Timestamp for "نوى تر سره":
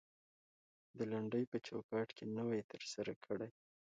2.37-3.11